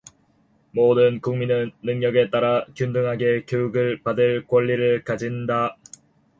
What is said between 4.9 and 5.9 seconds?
가진다.